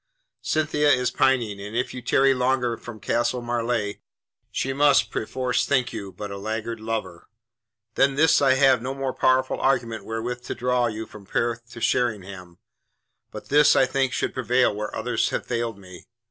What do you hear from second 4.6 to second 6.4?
must perforce think you but a